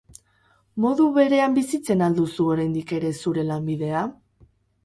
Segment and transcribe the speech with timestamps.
[0.85, 4.03] Modu berean bizitzen al duzu oraindik ere zure lanbidea?